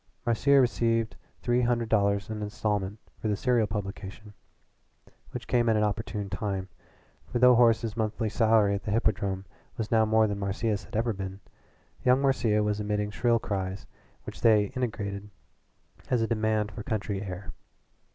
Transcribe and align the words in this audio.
Marcia 0.25 0.59
received 0.59 1.15
three 1.43 1.61
hundred 1.61 1.87
dollars 1.87 2.27
an 2.31 2.41
instalment 2.41 2.97
for 3.21 3.27
the 3.27 3.35
serial 3.35 3.67
publication, 3.67 4.33
which 5.29 5.47
came 5.47 5.69
at 5.69 5.75
an 5.75 5.83
opportune 5.83 6.27
time, 6.27 6.67
for 7.31 7.37
though 7.37 7.53
Horace's 7.53 7.95
monthly 7.95 8.27
salary 8.27 8.73
at 8.73 8.81
the 8.81 8.89
Hippodrome 8.89 9.45
was 9.77 9.91
now 9.91 10.03
more 10.07 10.25
than 10.25 10.39
Marcia's 10.39 10.85
had 10.85 10.95
ever 10.95 11.13
been, 11.13 11.39
young 12.03 12.19
Marcia 12.23 12.63
was 12.63 12.79
emitting 12.79 13.11
shrill 13.11 13.37
cries 13.37 13.85
which 14.23 14.41
they 14.41 14.71
interpreted 14.75 15.29
as 16.09 16.23
a 16.23 16.27
demand 16.27 16.71
for 16.71 16.81
country 16.81 17.21
air. 17.21 17.51